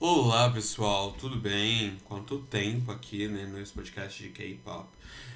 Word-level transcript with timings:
Olá 0.00 0.48
pessoal, 0.48 1.10
tudo 1.10 1.34
bem? 1.34 1.98
Quanto 2.04 2.38
tempo 2.42 2.92
aqui 2.92 3.26
né, 3.26 3.46
nesse 3.46 3.72
podcast 3.72 4.22
de 4.22 4.28
K-pop? 4.28 4.88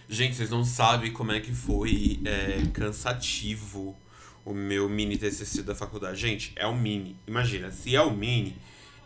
Gente, 0.09 0.37
vocês 0.37 0.51
não 0.51 0.65
sabem 0.65 1.13
como 1.13 1.33
é 1.33 1.41
que 1.41 1.53
foi 1.53 2.21
é, 2.25 2.65
cansativo 2.73 3.99
o 4.45 4.55
meu 4.55 4.89
mini 4.89 5.19
TCC 5.19 5.65
da 5.65 5.75
faculdade. 5.75 6.21
Gente, 6.21 6.53
é 6.55 6.65
o 6.65 6.77
mini. 6.77 7.17
Imagina, 7.27 7.73
se 7.73 7.97
é 7.97 8.01
o 8.01 8.13
mini, 8.13 8.57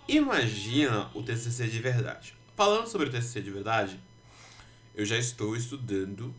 imagina 0.07 1.11
o 1.15 1.23
TCC 1.23 1.69
de 1.69 1.79
verdade. 1.79 2.35
Falando 2.55 2.87
sobre 2.87 3.09
o 3.09 3.11
TCC 3.11 3.41
de 3.41 3.51
verdade, 3.51 3.99
eu 4.95 5.07
já 5.07 5.17
estou 5.17 5.57
estudando, 5.57 6.35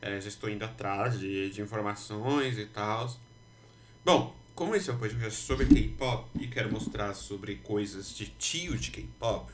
é, 0.00 0.20
já 0.20 0.28
estou 0.28 0.48
indo 0.48 0.64
atrás 0.64 1.18
de, 1.18 1.50
de 1.50 1.60
informações 1.60 2.56
e 2.56 2.66
tal. 2.66 3.12
Bom, 4.04 4.39
como 4.60 4.76
esse 4.76 4.90
é 4.90 4.92
um 4.92 4.98
podcast 4.98 5.40
sobre 5.40 5.64
K-pop 5.64 6.28
e 6.38 6.46
quero 6.46 6.70
mostrar 6.70 7.14
sobre 7.14 7.54
coisas 7.54 8.14
de 8.14 8.26
tio 8.26 8.76
de 8.76 8.90
K-pop, 8.90 9.50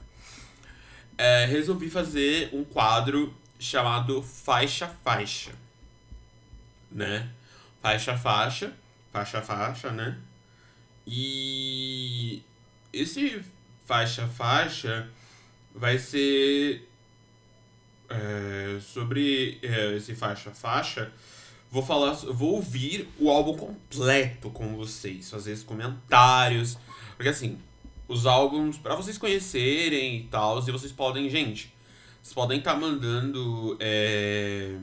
é, 1.16 1.44
resolvi 1.44 1.88
fazer 1.88 2.50
um 2.52 2.64
quadro 2.64 3.32
chamado 3.56 4.20
Faixa 4.20 4.88
Faixa, 5.04 5.52
né? 6.90 7.30
Faixa 7.80 8.18
Faixa, 8.18 8.74
Faixa 9.12 9.40
Faixa, 9.42 9.92
né? 9.92 10.18
E 11.06 12.42
esse 12.92 13.45
Faixa 13.84 14.26
Faixa 14.26 15.09
vai 15.73 16.00
ser 16.00 16.84
é, 18.09 18.80
sobre 18.80 19.60
é, 19.62 19.95
esse 19.95 20.16
Faixa 20.16 20.50
Faixa 20.50 21.12
Vou 21.76 21.84
falar, 21.84 22.14
vou 22.14 22.54
ouvir 22.54 23.06
o 23.18 23.28
álbum 23.28 23.54
completo 23.54 24.48
com 24.48 24.78
vocês, 24.78 25.28
fazer 25.28 25.62
comentários, 25.64 26.78
porque 27.16 27.28
assim, 27.28 27.58
os 28.08 28.24
álbuns 28.24 28.78
para 28.78 28.94
vocês 28.94 29.18
conhecerem 29.18 30.20
e 30.20 30.22
tal, 30.22 30.58
e 30.66 30.72
vocês 30.72 30.90
podem, 30.90 31.28
gente, 31.28 31.70
vocês 32.23 32.32
podem 32.32 32.60
estar 32.60 32.73
tá 32.73 32.80
mandando 32.80 33.76
é, 33.78 34.74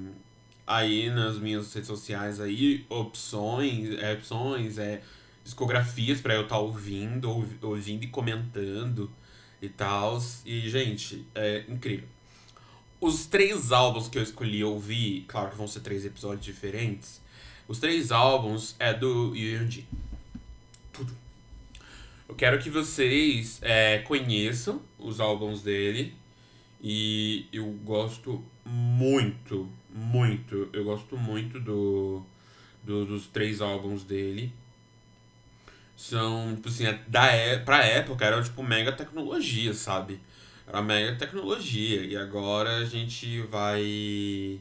aí 0.68 1.10
nas 1.10 1.40
minhas 1.40 1.74
redes 1.74 1.88
sociais 1.88 2.40
aí 2.40 2.86
opções, 2.88 3.98
é, 3.98 4.14
opções, 4.14 4.78
é 4.78 5.02
discografias 5.44 6.22
para 6.22 6.36
eu 6.36 6.44
estar 6.44 6.58
tá 6.58 6.62
ouvindo, 6.62 7.28
ouvindo 7.64 8.04
e 8.04 8.08
comentando 8.08 9.12
e 9.60 9.68
tal. 9.68 10.22
E 10.46 10.70
gente, 10.70 11.26
é 11.34 11.66
incrível. 11.68 12.13
Os 13.04 13.26
três 13.26 13.74
álbuns 13.74 14.08
que 14.08 14.18
eu 14.18 14.24
escolhi 14.24 14.64
ouvir, 14.64 15.26
claro 15.28 15.52
que 15.52 15.58
vão 15.58 15.68
ser 15.68 15.82
três 15.82 16.06
episódios 16.06 16.46
diferentes. 16.46 17.20
Os 17.68 17.78
três 17.78 18.14
álbuns 18.14 18.78
é 18.80 18.94
do 18.94 19.36
Yuji. 19.36 19.86
Tudo. 20.94 21.14
Eu 22.30 22.34
quero 22.34 22.58
que 22.60 22.70
vocês 22.70 23.60
é, 23.62 23.98
conheçam 23.98 24.82
os 24.98 25.20
álbuns 25.20 25.62
dele. 25.62 26.16
E 26.82 27.46
eu 27.52 27.66
gosto 27.84 28.42
muito, 28.66 29.70
muito. 29.94 30.70
Eu 30.72 30.86
gosto 30.86 31.18
muito 31.18 31.60
do, 31.60 32.24
do 32.86 33.06
dos 33.06 33.28
três 33.28 33.60
álbuns 33.60 34.06
dele. 34.06 34.54
São, 35.98 36.56
tipo 36.56 36.70
assim, 36.70 36.86
é 36.86 36.98
da, 37.10 37.26
é, 37.26 37.58
pra 37.58 37.84
época 37.84 38.24
era 38.24 38.42
tipo 38.42 38.64
mega 38.64 38.94
tecnologia, 38.94 39.74
sabe? 39.74 40.22
Era 40.74 40.82
mega 40.82 41.16
tecnologia. 41.16 42.04
E 42.04 42.18
agora 42.18 42.78
a 42.78 42.86
gente 42.86 43.42
vai. 43.42 44.60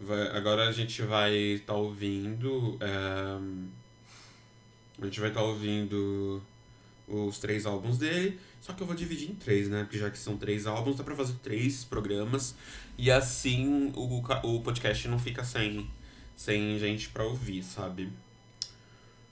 vai 0.00 0.28
agora 0.34 0.66
a 0.66 0.72
gente 0.72 1.02
vai 1.02 1.34
estar 1.34 1.74
tá 1.74 1.78
ouvindo. 1.78 2.78
É, 2.80 3.38
a 4.98 5.04
gente 5.04 5.20
vai 5.20 5.28
estar 5.28 5.42
tá 5.42 5.46
ouvindo 5.46 6.42
os 7.06 7.38
três 7.38 7.66
álbuns 7.66 7.98
dele. 7.98 8.40
Só 8.62 8.72
que 8.72 8.82
eu 8.82 8.86
vou 8.86 8.96
dividir 8.96 9.30
em 9.30 9.34
três, 9.34 9.68
né? 9.68 9.82
Porque 9.82 9.98
já 9.98 10.08
que 10.08 10.16
são 10.16 10.38
três 10.38 10.66
álbuns, 10.66 10.96
dá 10.96 11.04
pra 11.04 11.14
fazer 11.14 11.34
três 11.42 11.84
programas. 11.84 12.54
E 12.96 13.10
assim 13.10 13.92
o, 13.94 14.22
o 14.42 14.62
podcast 14.62 15.06
não 15.06 15.18
fica 15.18 15.44
sem, 15.44 15.86
sem 16.34 16.78
gente 16.78 17.10
pra 17.10 17.24
ouvir, 17.24 17.62
sabe? 17.62 18.04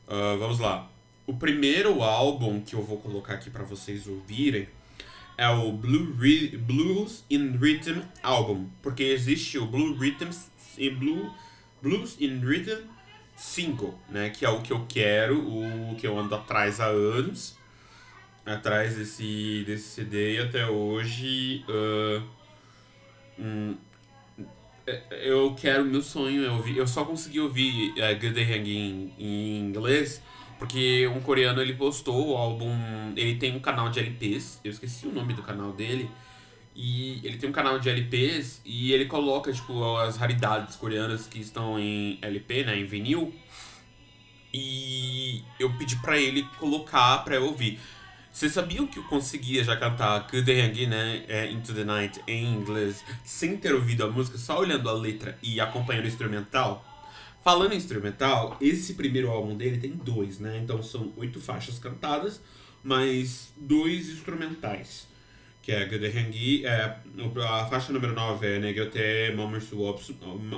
Uh, 0.07 0.39
vamos 0.39 0.59
lá. 0.59 0.91
O 1.27 1.33
primeiro 1.35 2.03
álbum 2.03 2.61
que 2.61 2.75
eu 2.75 2.83
vou 2.83 2.99
colocar 2.99 3.35
aqui 3.35 3.49
para 3.49 3.65
vocês 3.65 4.07
ouvirem 4.07 4.69
é 5.37 5.49
o 5.49 5.73
Blue 5.73 6.15
Re 6.19 6.57
Blues 6.57 7.25
in 7.31 7.57
Rhythm 7.57 8.01
Album, 8.23 8.69
porque 8.83 9.03
existe 9.03 9.59
o 9.59 9.67
Blue 9.67 9.97
Rhythms 9.97 10.51
e 10.77 10.91
Blue 10.91 11.33
Blues 11.81 12.17
in 12.21 12.41
Rhythm 12.41 12.83
Single, 13.37 13.99
né, 14.09 14.31
que 14.31 14.45
é 14.45 14.49
o 14.49 14.61
que 14.61 14.73
eu 14.73 14.87
quero, 14.89 15.41
o 15.41 15.97
que 15.97 16.07
eu 16.07 16.19
ando 16.19 16.35
atrás 16.35 16.81
há 16.81 16.87
anos, 16.87 17.57
atrás 18.45 18.97
desse 18.97 19.65
desse 19.67 19.89
CD 19.89 20.37
e 20.37 20.39
até 20.41 20.67
hoje 20.67 21.65
uh, 21.69 22.23
eu 25.11 25.55
quero 25.55 25.85
meu 25.85 26.03
sonho 26.03 26.45
é 26.45 26.51
ouvir, 26.51 26.77
eu 26.77 26.87
só 26.87 27.05
consegui 27.05 27.41
ouvir 27.41 27.93
uh, 27.93 28.15
Good 28.21 28.33
Day 28.33 28.45
Hang 28.45 28.71
em, 28.71 29.15
em 29.19 29.61
inglês 29.61 30.23
porque 30.63 31.09
um 31.09 31.21
coreano 31.21 31.61
ele 31.61 31.75
postou 31.75 32.29
o 32.29 32.37
álbum. 32.37 32.73
Ele 33.17 33.35
tem 33.35 33.57
um 33.57 33.59
canal 33.59 33.89
de 33.89 33.99
LPs, 33.99 34.61
eu 34.63 34.71
esqueci 34.71 35.09
o 35.09 35.13
nome 35.13 35.35
do 35.35 35.43
canal 35.43 35.73
dele. 35.73 36.09
E 36.73 37.21
ele 37.25 37.37
tem 37.37 37.51
um 37.51 37.53
canal 37.53 37.81
de 37.81 37.91
LPs 37.91 38.61
e 38.65 38.93
ele 38.93 39.07
coloca, 39.07 39.53
tipo, 39.53 39.97
as 39.97 40.17
raridades 40.17 40.77
coreanas 40.77 41.27
que 41.27 41.41
estão 41.41 41.81
em 41.81 42.17
LP, 42.23 42.63
né? 42.63 42.79
Em 42.79 42.85
vinil. 42.85 43.35
E 44.55 45.43
eu 45.59 45.77
pedi 45.77 45.97
pra 45.97 46.17
ele 46.17 46.45
colocar 46.61 47.19
pra 47.25 47.35
eu 47.35 47.47
ouvir. 47.47 47.81
Vocês 48.33 48.53
sabiam 48.53 48.87
que 48.87 49.01
eu 49.01 49.05
conseguia 49.09 49.65
já 49.65 49.77
cantar 49.77 50.29
Again, 50.33 50.87
né? 50.87 51.25
É, 51.27 51.51
Into 51.51 51.75
the 51.75 51.83
Night 51.83 52.21
em 52.29 52.55
inglês, 52.55 53.05
sem 53.25 53.57
ter 53.57 53.75
ouvido 53.75 54.05
a 54.05 54.09
música, 54.09 54.39
só 54.39 54.61
olhando 54.61 54.89
a 54.89 54.93
letra 54.93 55.37
e 55.43 55.61
acompanhando 55.61 56.05
o 56.05 56.09
instrumental? 56.09 56.92
Falando 57.43 57.73
em 57.73 57.77
instrumental, 57.77 58.57
esse 58.61 58.95
primeiro 58.95 59.29
álbum 59.29 59.57
dele 59.57 59.79
tem 59.79 59.91
dois, 59.91 60.39
né? 60.39 60.61
Então 60.63 60.81
são 60.81 61.13
oito 61.17 61.41
faixas 61.41 61.79
cantadas, 61.79 62.41
mas 62.85 63.53
dois 63.57 64.09
instrumentais. 64.11 65.09
Que 65.61 65.73
é 65.73 65.85
Gudehenggi, 65.85 66.65
é, 66.65 66.97
a 67.49 67.67
faixa 67.67 67.93
número 67.93 68.15
9 68.15 68.47
é 68.47 68.59
Negote 68.59 69.33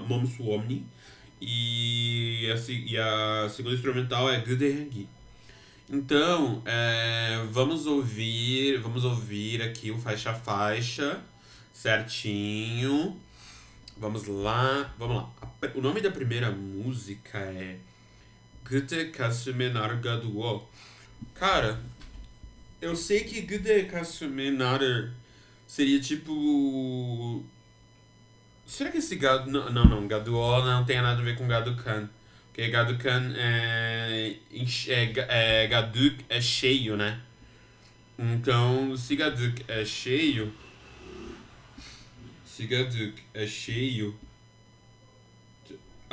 Momsuomni, 0.06 0.86
e 1.40 2.50
a, 2.50 2.70
e 2.70 2.96
a 2.98 3.48
segunda 3.48 3.74
instrumental 3.74 4.30
é 4.30 4.40
Gudehenggi. 4.40 5.08
Então, 5.90 6.62
é, 6.64 7.46
vamos 7.50 7.86
ouvir, 7.86 8.78
vamos 8.80 9.04
ouvir 9.04 9.62
aqui 9.62 9.90
o 9.90 9.98
faixa 9.98 10.30
a 10.30 10.34
faixa, 10.34 11.22
certinho. 11.72 13.18
Vamos 13.96 14.26
lá, 14.26 14.94
vamos 14.98 15.16
lá. 15.16 15.30
O 15.74 15.80
nome 15.80 16.00
da 16.00 16.10
primeira 16.10 16.50
música 16.50 17.38
é 17.38 17.78
Gute 18.68 19.06
Kasume 19.06 19.68
Naruga 19.68 20.16
Duo. 20.16 20.68
Cara, 21.34 21.80
eu 22.80 22.94
sei 22.94 23.24
que 23.24 23.42
Gute 23.42 23.84
Kasume 23.84 24.50
Naru 24.50 25.10
seria 25.66 26.00
tipo. 26.00 27.44
Será 28.66 28.90
que 28.90 28.98
esse 28.98 29.16
gado. 29.16 29.50
Não, 29.50 29.70
não, 29.70 29.84
não. 29.84 30.08
Gaduo 30.08 30.64
não 30.64 30.84
tem 30.84 31.00
nada 31.00 31.20
a 31.20 31.24
ver 31.24 31.36
com 31.36 31.46
Gadukan. 31.46 32.08
Porque 32.48 32.68
Gadukan 32.68 33.32
é. 33.36 34.36
é, 34.88 35.62
é 35.62 35.66
Gaduk 35.66 36.24
é 36.28 36.40
cheio, 36.40 36.96
né? 36.96 37.20
Então, 38.18 38.96
se 38.96 39.16
Gaduk 39.16 39.64
é 39.66 39.84
cheio 39.84 40.52
Sigaduk 42.54 43.20
é 43.34 43.48
cheio. 43.48 44.14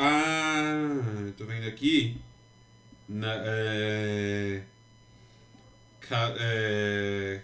Ah, 0.04 1.32
tô 1.38 1.46
vendo 1.46 1.68
aqui. 1.68 2.20
Na, 3.08 3.28
é, 3.46 4.64
ka, 6.00 6.34
é, 6.40 7.42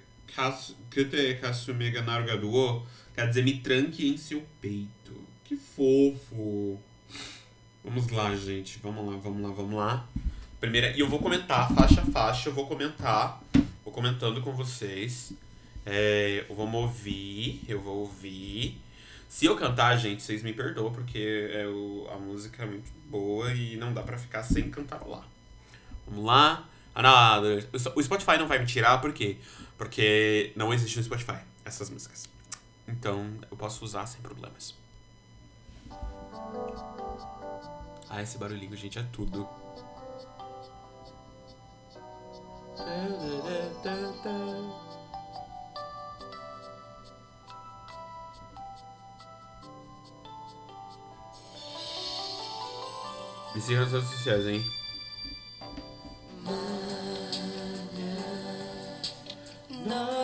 Kute 0.91 1.37
Kasumega 1.39 2.01
Narugaduo 2.01 2.83
quer 3.13 3.27
dizer 3.27 3.43
me 3.43 3.59
tranque 3.59 4.09
em 4.09 4.17
seu 4.17 4.43
peito. 4.59 5.13
Que 5.43 5.55
fofo. 5.55 6.81
Vamos 7.83 8.09
lá, 8.09 8.35
gente. 8.35 8.79
Vamos 8.79 9.05
lá, 9.05 9.19
vamos 9.19 9.43
lá, 9.43 9.49
vamos 9.51 9.75
lá. 9.75 10.09
Primeira, 10.59 10.97
e 10.97 10.99
eu 10.99 11.07
vou 11.07 11.19
comentar 11.19 11.71
faixa 11.75 12.01
a 12.01 12.05
faixa, 12.05 12.49
eu 12.49 12.53
vou 12.55 12.65
comentar. 12.65 13.39
Vou 13.85 13.93
comentando 13.93 14.41
com 14.41 14.53
vocês. 14.53 15.31
É, 15.85 16.43
vamos 16.49 16.73
ouvir, 16.73 17.61
eu 17.67 17.79
vou 17.79 17.99
ouvir. 17.99 18.81
Se 19.27 19.45
eu 19.45 19.55
cantar, 19.55 19.95
gente, 19.97 20.23
vocês 20.23 20.41
me 20.41 20.53
perdoam, 20.53 20.91
porque 20.91 21.49
é 21.53 21.67
o, 21.67 22.07
a 22.11 22.17
música 22.17 22.63
é 22.63 22.65
muito 22.65 22.89
boa 23.09 23.53
e 23.53 23.75
não 23.77 23.93
dá 23.93 24.01
pra 24.01 24.17
ficar 24.17 24.43
sem 24.43 24.69
cantar 24.69 25.05
lá. 25.05 25.23
Vamos 26.07 26.25
lá. 26.25 26.67
Ah, 26.95 27.39
não, 27.41 27.93
o 27.95 28.03
Spotify 28.03 28.37
não 28.39 28.47
vai 28.47 28.57
me 28.57 28.65
tirar, 28.65 28.99
por 28.99 29.13
quê? 29.13 29.37
Porque 29.77 30.51
não 30.55 30.73
existe 30.73 30.97
no 30.97 31.03
Spotify 31.03 31.37
essas 31.63 31.89
músicas. 31.89 32.27
Então 32.87 33.37
eu 33.51 33.57
posso 33.57 33.83
usar 33.83 34.05
sem 34.07 34.21
problemas. 34.21 34.73
Ah, 38.09 38.21
esse 38.21 38.37
barulhinho, 38.37 38.75
gente, 38.75 38.97
é 38.97 39.03
tudo. 39.11 39.47
Me 53.57 53.63
sigam 53.63 53.81
nas 53.81 53.91
redes 53.91 54.09
sociais, 54.09 54.45
hein? 54.45 54.63
너 59.87 60.16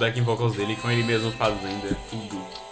backing 0.00 0.22
vocals 0.22 0.56
dele 0.56 0.74
com 0.76 0.90
ele 0.90 1.02
mesmo 1.02 1.30
fazendo, 1.32 1.86
é 1.86 1.94
tudo. 2.08 2.69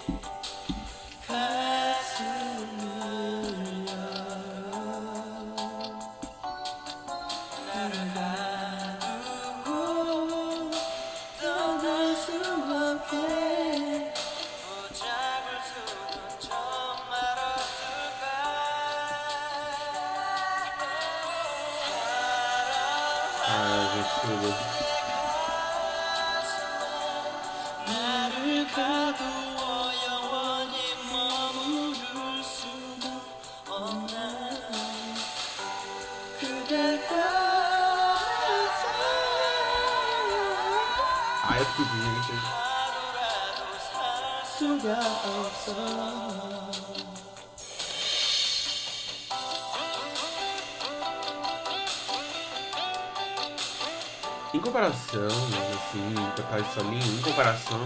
Comparação, 54.79 55.27
assim, 55.27 56.15
tocar 56.37 56.61
isso 56.61 56.81
ali, 56.81 56.99
em 56.99 57.21
comparação, 57.21 57.81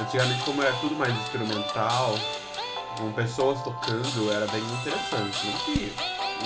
antigamente 0.00 0.42
como 0.44 0.62
era 0.62 0.72
tudo 0.76 0.94
mais 0.96 1.12
instrumental, 1.12 2.18
com 2.96 3.12
pessoas 3.12 3.62
tocando, 3.62 4.32
era 4.32 4.46
bem 4.46 4.62
interessante. 4.62 5.46
Não 5.46 5.58
que 5.58 5.92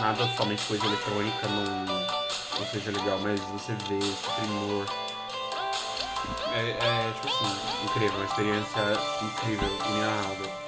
nada 0.00 0.28
somente 0.36 0.64
coisa 0.66 0.84
eletrônica 0.84 1.48
não, 1.48 1.84
não 1.84 2.66
seja 2.72 2.90
legal, 2.90 3.20
mas 3.20 3.40
você 3.40 3.72
vê 3.88 3.98
esse 3.98 4.28
primor. 4.40 4.84
É, 6.54 6.70
é, 6.70 7.12
tipo 7.14 7.28
assim, 7.28 7.56
incrível, 7.84 8.16
uma 8.16 8.24
experiência 8.24 8.82
incrível, 9.22 9.68
inenarrável. 9.90 10.67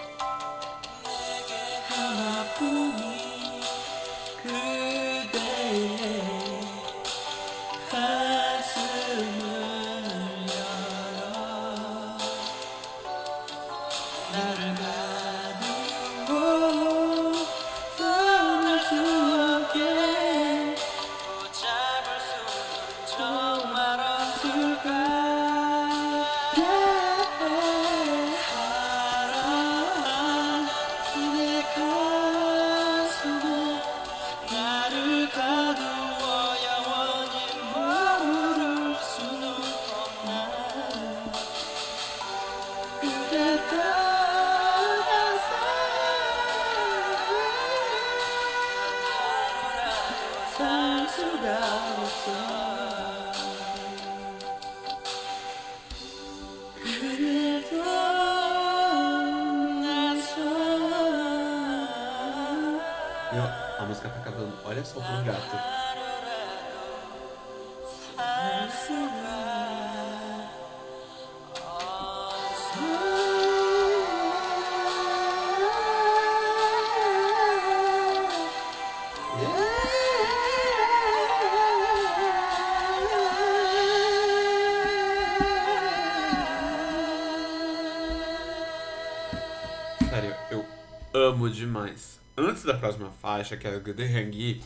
Demais. 91.60 92.19
Antes 92.36 92.62
da 92.64 92.74
próxima 92.74 93.10
faixa, 93.10 93.56
que 93.56 93.67
é 93.67 93.74
a 93.74 93.79
Good 93.79 94.02
Hangui, 94.02 94.62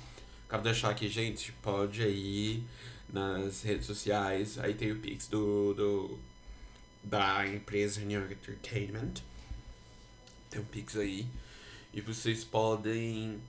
quero 0.48 0.62
deixar 0.62 0.90
aqui, 0.90 1.08
gente, 1.08 1.52
pode 1.60 2.02
ir 2.02 2.64
nas 3.12 3.62
redes 3.62 3.86
sociais. 3.86 4.58
Aí 4.58 4.74
tem 4.74 4.92
o 4.92 4.98
Pix 5.00 5.26
do, 5.28 5.74
do 5.74 6.18
da 7.02 7.46
empresa 7.46 8.00
New 8.00 8.30
Entertainment. 8.30 9.14
Tem 10.48 10.60
um 10.60 10.64
Pix 10.64 10.96
aí. 10.96 11.26
E 11.92 12.00
vocês 12.00 12.44
podem 12.44 13.40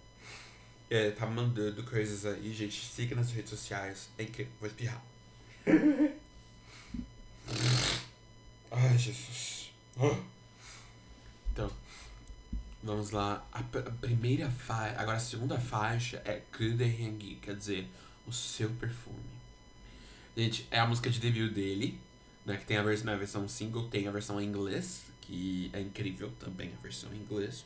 é, 0.89 1.11
tá 1.11 1.27
mandando 1.27 1.83
coisas 1.83 2.25
aí, 2.25 2.51
gente. 2.53 2.83
Siga 2.83 3.15
nas 3.15 3.31
redes 3.31 3.51
sociais. 3.51 4.09
É 4.17 4.23
incrível. 4.23 4.51
Vou 4.59 4.67
espirrar. 4.67 5.03
Ai, 8.71 8.97
Jesus. 8.97 9.71
Ah. 9.97 10.34
Vamos 12.85 13.09
lá. 13.09 13.43
A, 13.51 13.59
a 13.61 13.91
primeira 13.99 14.47
faixa, 14.47 15.01
agora 15.01 15.17
a 15.17 15.19
segunda 15.19 15.59
faixa 15.59 16.21
é 16.23 16.43
Kude 16.55 16.83
Hengi, 16.83 17.39
quer 17.41 17.55
dizer, 17.55 17.89
o 18.27 18.31
seu 18.31 18.69
perfume. 18.69 19.17
Gente, 20.37 20.67
é 20.69 20.79
a 20.79 20.85
música 20.85 21.09
de 21.09 21.19
debut 21.19 21.51
dele, 21.51 21.99
né? 22.45 22.57
Que 22.57 22.65
tem 22.65 22.77
a 22.77 22.83
versão, 22.83 23.11
a 23.11 23.15
versão 23.15 23.47
single, 23.47 23.89
tem 23.89 24.07
a 24.07 24.11
versão 24.11 24.39
em 24.39 24.45
inglês, 24.45 25.05
que 25.21 25.71
é 25.73 25.81
incrível 25.81 26.31
também 26.39 26.71
a 26.77 26.81
versão 26.83 27.11
em 27.11 27.17
inglês. 27.17 27.65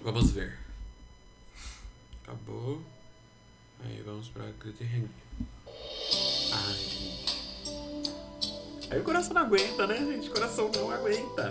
Vamos 0.00 0.30
ver. 0.30 0.58
Acabou. 2.22 2.82
Aí 3.84 4.00
vamos 4.06 4.30
pra 4.30 4.44
Kude 4.58 4.84
Hengi. 4.84 5.10
Ai. 6.52 6.76
Aí 8.90 9.00
o 9.00 9.04
coração 9.04 9.34
não 9.34 9.42
aguenta, 9.42 9.86
né, 9.86 9.98
gente? 9.98 10.30
O 10.30 10.32
coração 10.32 10.70
não 10.74 10.90
aguenta. 10.90 11.50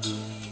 dum. 0.00 0.50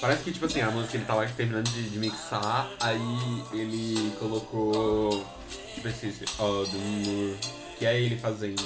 Parece 0.00 0.24
que, 0.24 0.32
tipo 0.32 0.46
assim, 0.46 0.60
a 0.60 0.70
música 0.70 0.96
ele 0.96 1.04
tá 1.04 1.14
lá 1.14 1.26
terminando 1.26 1.68
de, 1.68 1.90
de 1.90 1.98
mixar, 1.98 2.70
aí 2.80 3.42
ele 3.52 4.12
colocou. 4.18 5.24
Tipo 5.74 5.88
esse. 5.88 6.08
esse 6.08 6.24
dum, 6.64 7.36
que 7.78 7.86
é 7.86 8.00
ele 8.00 8.16
fazendo. 8.16 8.62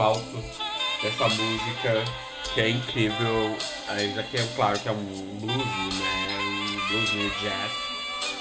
Alto 0.00 0.44
dessa 1.02 1.28
música 1.28 2.04
que 2.54 2.60
é 2.60 2.70
incrível. 2.70 3.56
Já 4.14 4.22
que 4.22 4.36
é 4.36 4.46
claro 4.56 4.78
que 4.78 4.88
é 4.88 4.92
um 4.92 5.38
blues, 5.40 5.56
né? 5.56 6.38
Um 6.40 6.88
blues 6.88 7.12
meio 7.12 7.30
jazz. 7.40 7.72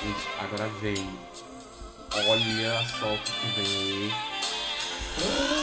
Gente, 0.01 0.27
agora 0.39 0.69
vem. 0.81 1.09
Olha 2.15 2.85
só 2.99 3.13
o 3.13 3.17
que 3.17 3.47
vem 3.55 4.11
aí. 5.19 5.62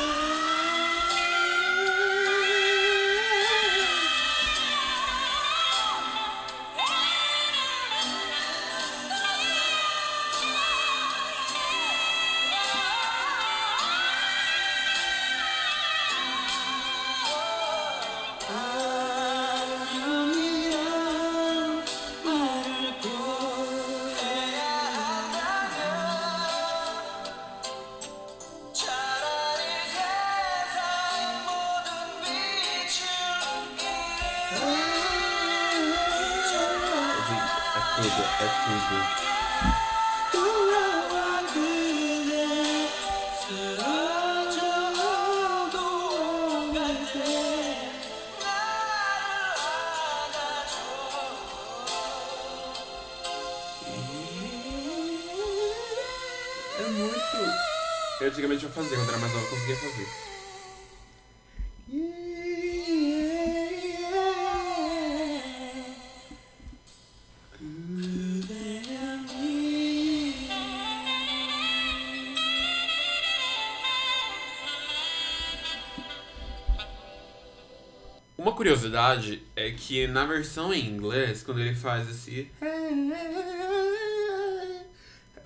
Curiosidade 78.81 79.43
é 79.55 79.71
que 79.73 80.07
na 80.07 80.25
versão 80.25 80.73
em 80.73 80.87
inglês, 80.87 81.43
quando 81.43 81.61
ele 81.61 81.75
faz 81.75 82.09
esse. 82.09 82.51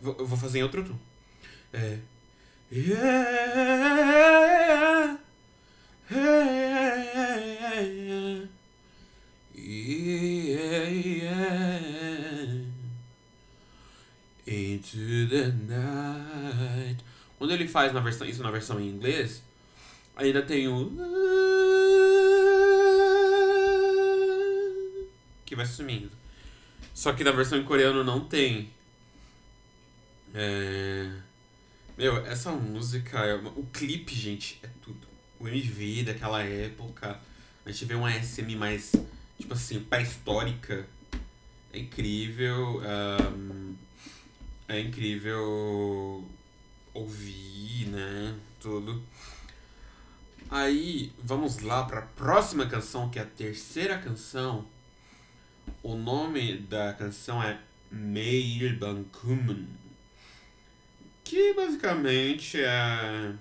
Eu 0.02 0.26
vou 0.26 0.38
fazer 0.38 0.60
em 0.60 0.62
outro 0.62 0.84
tom. 0.84 0.96
É. 1.72 1.98
Into 14.46 15.28
the 15.28 15.52
night. 15.66 17.02
Quando 17.38 17.52
ele 17.52 17.66
faz 17.66 17.92
na 17.92 18.00
versão, 18.00 18.26
isso 18.26 18.42
na 18.42 18.50
versão 18.50 18.80
em 18.80 18.88
inglês, 18.88 19.42
ainda 20.16 20.42
tem 20.42 20.68
o. 20.68 21.33
Que 25.54 25.56
vai 25.56 25.66
sumindo. 25.66 26.10
Só 26.92 27.12
que 27.12 27.22
na 27.22 27.30
versão 27.30 27.56
em 27.56 27.62
coreano 27.62 28.02
não 28.02 28.18
tem. 28.18 28.70
É... 30.34 31.08
Meu, 31.96 32.26
essa 32.26 32.50
música, 32.50 33.20
é 33.20 33.36
o 33.36 33.64
clipe, 33.72 34.12
gente, 34.12 34.58
é 34.64 34.68
tudo. 34.82 35.06
O 35.38 35.46
MV 35.46 36.02
daquela 36.02 36.42
época, 36.42 37.20
a 37.64 37.70
gente 37.70 37.84
vê 37.84 37.94
uma 37.94 38.10
SM 38.10 38.56
mais, 38.56 38.96
tipo 39.38 39.54
assim, 39.54 39.78
pré-histórica. 39.78 40.88
É 41.72 41.78
incrível. 41.78 42.82
ahn, 42.84 43.76
é 44.66 44.80
incrível 44.80 46.28
ouvir, 46.92 47.86
né? 47.90 48.36
Tudo. 48.60 49.00
Aí, 50.50 51.12
vamos 51.22 51.60
lá 51.60 51.84
pra 51.84 52.02
próxima 52.02 52.66
canção, 52.66 53.08
que 53.08 53.20
é 53.20 53.22
a 53.22 53.26
terceira 53.26 53.96
canção. 53.98 54.73
O 55.82 55.94
nome 55.96 56.56
da 56.58 56.92
canção 56.94 57.42
é 57.42 57.58
Meil 57.90 58.76
Bankumen. 58.78 59.68
Que 61.22 61.54
basicamente 61.54 62.60
é 62.60 63.32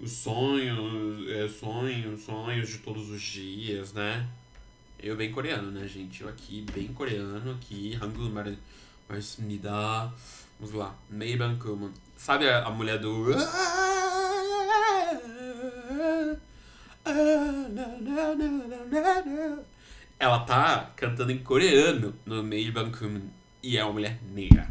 os 0.00 0.12
sonhos, 0.12 1.30
é 1.30 1.48
sonhos, 1.48 2.24
sonhos 2.24 2.68
de 2.68 2.78
todos 2.78 3.10
os 3.10 3.22
dias, 3.22 3.92
né? 3.92 4.28
Eu 4.98 5.16
bem 5.16 5.30
coreano, 5.32 5.70
né, 5.70 5.86
gente? 5.86 6.22
Eu 6.22 6.28
aqui 6.28 6.64
bem 6.74 6.88
coreano, 6.88 7.52
aqui 7.52 7.98
Hangul 8.00 8.30
Mar- 8.30 8.56
Marsmida. 9.08 10.12
Vamos 10.58 10.74
lá, 10.74 10.94
Mei 11.10 11.36
Bankumen. 11.36 11.92
Sabe 12.16 12.48
a, 12.48 12.64
a 12.64 12.70
mulher 12.70 12.98
do 12.98 13.32
ela 20.22 20.38
tá 20.40 20.92
cantando 20.96 21.32
em 21.32 21.38
coreano 21.38 22.14
no 22.24 22.42
Mail 22.44 22.72
Bankuman 22.72 23.22
e 23.62 23.76
é 23.76 23.84
uma 23.84 23.92
mulher 23.94 24.20
negra. 24.32 24.70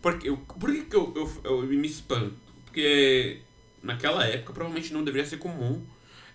Porque, 0.00 0.28
eu- 0.28 0.36
por 0.38 0.70
que, 0.72 0.84
que 0.84 0.96
eu, 0.96 1.12
eu, 1.14 1.40
eu 1.44 1.62
me 1.62 1.86
espanto? 1.86 2.34
Porque 2.64 3.40
naquela 3.82 4.24
época 4.26 4.52
provavelmente 4.52 4.92
não 4.92 5.04
deveria 5.04 5.26
ser 5.28 5.38
comum 5.38 5.82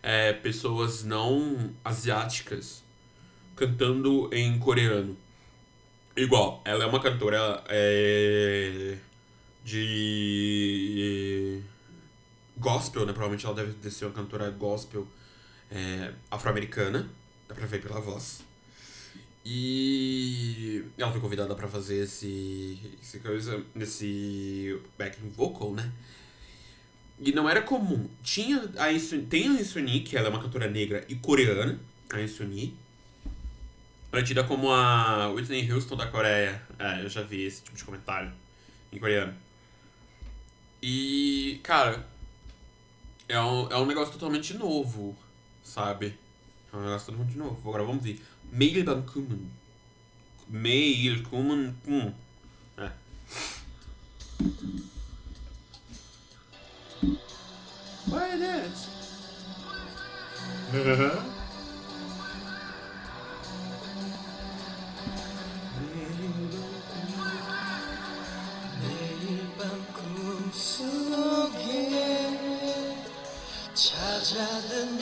é, 0.03 0.33
pessoas 0.33 1.03
não 1.03 1.71
asiáticas 1.83 2.83
cantando 3.55 4.29
em 4.33 4.59
coreano. 4.59 5.17
Igual, 6.15 6.61
ela 6.65 6.83
é 6.85 6.87
uma 6.87 7.01
cantora 7.01 7.63
é, 7.67 8.97
de 9.63 11.61
gospel, 12.57 13.05
né? 13.05 13.13
Provavelmente 13.13 13.45
ela 13.45 13.55
deve 13.55 13.91
ser 13.91 14.05
uma 14.05 14.13
cantora 14.13 14.49
gospel 14.51 15.07
é, 15.71 16.13
afro-americana, 16.31 17.09
dá 17.47 17.55
pra 17.55 17.65
ver 17.65 17.81
pela 17.81 17.99
voz. 17.99 18.43
E 19.45 20.83
ela 20.97 21.11
foi 21.11 21.21
convidada 21.21 21.53
pra 21.53 21.67
fazer 21.67 22.03
esse, 22.03 22.79
esse 23.01 23.19
coisa, 23.19 23.63
nesse 23.75 24.81
backing 24.97 25.29
vocal, 25.29 25.73
né? 25.73 25.91
E 27.19 27.31
não 27.31 27.47
era 27.47 27.61
comum. 27.61 28.09
Tinha 28.23 28.69
a 28.77 28.91
Insuni, 28.91 29.25
tem 29.27 29.47
a 29.47 29.61
Insuni, 29.61 30.01
que 30.01 30.17
ela 30.17 30.27
é 30.27 30.29
uma 30.29 30.41
cantora 30.41 30.67
negra 30.67 31.05
e 31.07 31.15
coreana, 31.15 31.79
a 32.09 32.21
Insuni. 32.21 32.75
Ela 34.11 34.21
é 34.21 34.25
tida 34.25 34.43
como 34.43 34.71
a 34.71 35.29
Whitney 35.29 35.71
Houston 35.71 35.95
da 35.95 36.07
Coreia. 36.07 36.61
É, 36.79 37.03
eu 37.03 37.09
já 37.09 37.21
vi 37.21 37.43
esse 37.43 37.61
tipo 37.61 37.77
de 37.77 37.83
comentário 37.83 38.33
em 38.91 38.97
coreano. 38.97 39.35
E, 40.81 41.59
cara, 41.63 42.07
é 43.29 43.39
um, 43.39 43.69
é 43.71 43.77
um 43.77 43.85
negócio 43.85 44.13
totalmente 44.13 44.53
novo, 44.55 45.15
sabe? 45.63 46.17
Gastando 46.83 47.25
novo. 47.35 47.57
Agora 47.61 47.83
vamos 47.83 48.03
dizer 48.03 48.21
Mailbankumen. 48.51 49.49
Mailkumen. 50.49 51.75
Hum. 51.87 52.13
É. 52.77 52.91
What 58.07 58.35
it 58.35 58.41
is? 58.41 58.95
찾아든 73.75 74.97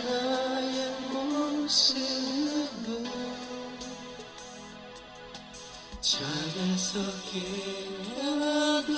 신나봐 1.74 2.86
작아서 6.02 7.00
깨어도 7.32 8.92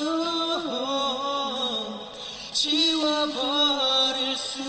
지워버릴 2.51 4.35
수 4.35 4.59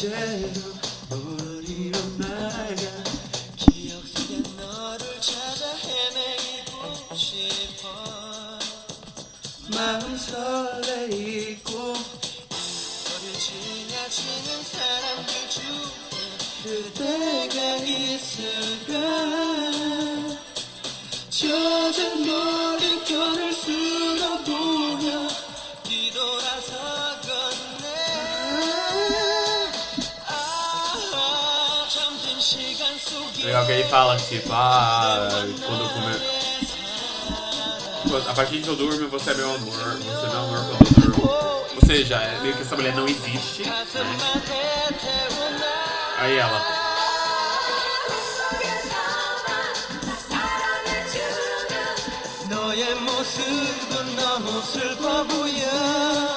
Gerçek 0.00 0.77
que 33.67 33.71
ele 33.71 33.83
fala, 33.89 34.15
tipo, 34.17 34.49
ah, 34.53 35.27
quando 35.65 35.83
eu 35.83 35.89
comer. 35.89 36.21
A 38.29 38.33
partir 38.33 38.61
que 38.61 38.67
eu 38.67 38.75
durmo, 38.75 39.09
você 39.09 39.31
é 39.31 39.33
meu 39.33 39.53
amor. 39.55 39.73
Você 39.73 40.25
é 40.25 40.29
meu 40.29 40.39
amor 40.39 40.65
quando 40.65 40.87
eu 40.87 40.93
durmo. 41.01 41.23
Ou 41.75 41.85
seja, 41.85 42.15
é 42.15 42.39
meio 42.41 42.55
que 42.55 42.61
essa 42.61 42.75
mulher 42.75 42.95
não 42.95 43.05
existe, 43.05 43.63
né? 43.63 43.69
가슴만 43.69 44.41
태우나 44.41 45.73
Aí 46.19 46.37
ela. 46.37 46.83
너의 52.49 52.95
모습은 52.95 54.15
너무 54.15 54.61
슬퍼 54.61 55.23
보여 55.23 56.36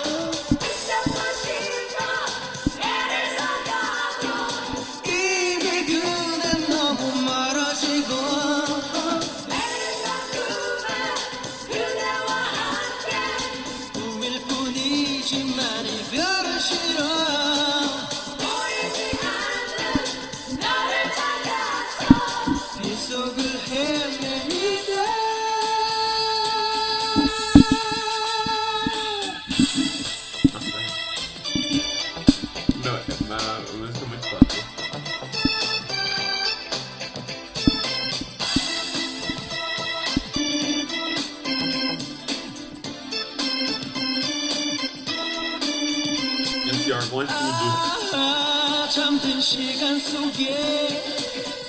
시간 49.52 50.00
속에 50.00 51.04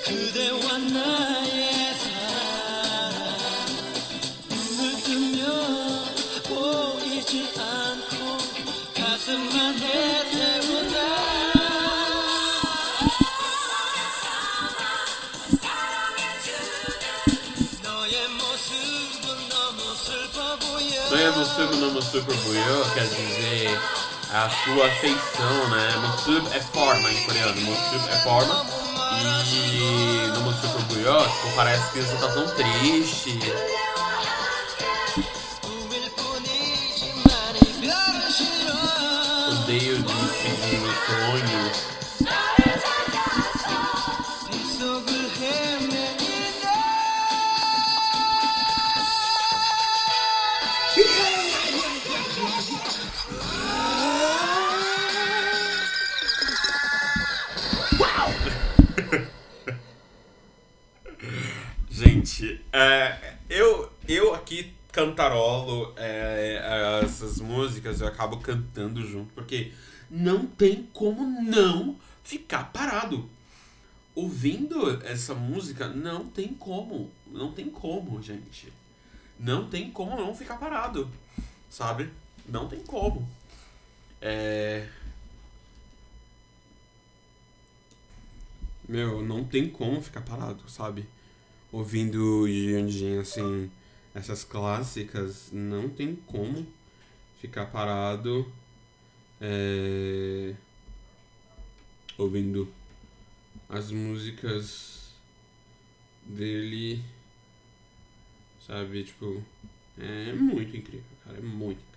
그대와 0.05 0.77
나의 0.77 1.93
사랑. 1.99 3.35
눈을 4.49 5.03
뜨면 5.03 5.43
보이지 6.47 7.49
않고 7.59 8.37
가슴만 8.95 9.77
해태우나 9.79 10.95
너의 17.83 18.29
모습은 18.29 19.27
너무 19.49 19.81
슬퍼 19.93 20.55
보여. 20.55 21.03
quer 22.93 24.02
É 24.33 24.35
a 24.35 24.49
sua 24.49 24.89
feição, 24.95 25.69
né? 25.69 25.95
Motsub 25.97 26.47
é 26.55 26.59
forma 26.59 27.11
em 27.11 27.23
coreano, 27.23 27.61
Motsub 27.61 28.09
é 28.09 28.17
forma. 28.23 28.65
E 29.21 30.27
no 30.33 30.41
Motsub 30.41 30.73
do 30.73 30.95
tipo, 30.95 31.55
parece 31.55 31.91
que 31.91 32.01
você 32.01 32.15
tá 32.15 32.27
tão 32.29 32.47
triste. 32.55 33.37
Odeio 39.51 40.01
de 40.01 40.13
seguir 40.41 40.79
meus. 40.79 42.52
Essas 66.53 67.39
músicas, 67.39 68.01
eu 68.01 68.07
acabo 68.07 68.37
cantando 68.37 69.05
junto, 69.05 69.33
porque 69.33 69.71
não 70.09 70.45
tem 70.45 70.83
como 70.93 71.25
não 71.41 71.97
ficar 72.23 72.71
parado. 72.71 73.29
Ouvindo 74.15 75.01
essa 75.03 75.33
música, 75.33 75.87
não 75.87 76.27
tem 76.27 76.49
como. 76.49 77.09
Não 77.27 77.51
tem 77.51 77.69
como, 77.69 78.21
gente. 78.21 78.71
Não 79.39 79.67
tem 79.67 79.89
como 79.89 80.15
não 80.15 80.35
ficar 80.35 80.57
parado. 80.57 81.09
Sabe? 81.69 82.09
Não 82.47 82.67
tem 82.67 82.79
como. 82.81 83.27
É. 84.21 84.87
Meu, 88.87 89.23
não 89.23 89.43
tem 89.43 89.69
como 89.69 90.01
ficar 90.01 90.21
parado, 90.21 90.69
sabe? 90.69 91.07
Ouvindo 91.71 92.47
Yandin, 92.47 93.17
assim, 93.17 93.71
essas 94.13 94.43
clássicas, 94.43 95.51
não 95.51 95.89
tem 95.89 96.15
como 96.15 96.65
ficar 97.39 97.65
parado 97.67 98.51
é... 99.41 100.55
ouvindo 102.17 102.71
as 103.67 103.91
músicas 103.91 105.11
dele, 106.25 107.03
sabe? 108.65 109.03
Tipo, 109.03 109.43
é 109.97 110.33
muito 110.33 110.77
incrível, 110.77 111.03
cara, 111.25 111.37
é 111.37 111.41
muito 111.41 111.81
incrível. 111.81 111.93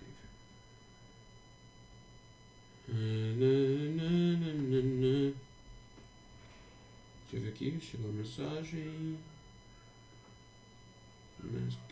Deixa 7.29 7.35
eu 7.35 7.41
ver 7.41 7.49
aqui, 7.49 7.79
chegou 7.81 8.09
a 8.09 8.13
mensagem. 8.13 9.17
Mas- 11.43 11.86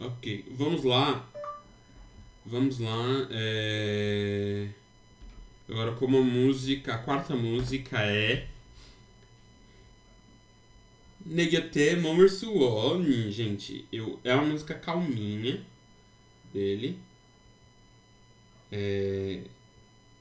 Ok, 0.00 0.46
vamos 0.56 0.82
lá. 0.82 1.28
Vamos 2.46 2.78
lá. 2.78 3.28
é, 3.30 4.68
Agora, 5.68 5.92
como 5.92 6.18
a 6.18 6.22
música, 6.22 6.94
a 6.94 6.98
quarta 6.98 7.36
música 7.36 8.00
é. 8.02 8.48
Negate 11.24 11.96
Momersuoni, 11.96 13.30
gente. 13.30 13.86
Eu, 13.92 14.18
é 14.24 14.34
uma 14.34 14.46
música 14.46 14.74
calminha 14.74 15.64
dele. 16.52 16.98
É, 18.72 19.42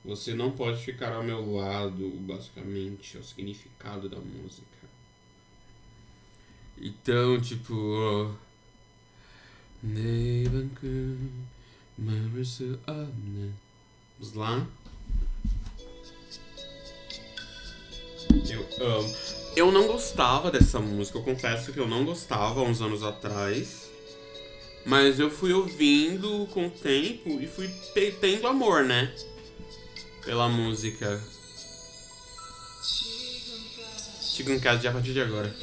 você 0.04 0.34
não 0.34 0.52
pode 0.52 0.84
ficar 0.84 1.14
ao 1.14 1.24
meu 1.24 1.54
lado, 1.56 2.10
basicamente, 2.22 3.16
é 3.16 3.20
o 3.22 3.24
significado 3.24 4.10
da 4.10 4.20
música. 4.20 4.68
Então, 6.78 7.40
tipo. 7.40 8.38
Vamos 14.20 14.36
lá? 14.36 14.68
Eu 18.50 18.68
amo. 18.86 19.16
Eu 19.56 19.72
não 19.72 19.88
gostava 19.88 20.52
dessa 20.52 20.80
música, 20.80 21.18
eu 21.18 21.24
confesso 21.24 21.72
que 21.72 21.80
eu 21.80 21.88
não 21.88 22.06
gostava 22.06 22.60
há 22.60 22.64
uns 22.64 22.82
anos 22.82 23.04
atrás. 23.04 23.90
Mas 24.86 25.20
eu 25.20 25.30
fui 25.30 25.54
ouvindo 25.54 26.48
com 26.48 26.68
o 26.68 26.72
tempo 26.72 27.40
e 27.42 27.48
fui 27.48 27.70
tendo 28.20 28.48
amor, 28.48 28.84
né? 28.84 29.14
Pela 30.24 30.50
música. 30.50 31.22
Chico 34.22 34.52
em 34.52 34.60
casa 34.60 34.82
já 34.82 34.90
a 34.90 34.94
partir 34.94 35.14
de 35.14 35.22
agora. 35.22 35.54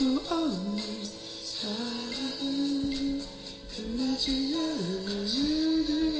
수 0.00 0.18
없는 0.30 0.78
사랑은 1.44 3.22
끝나지 3.76 4.56
않는 4.56 6.19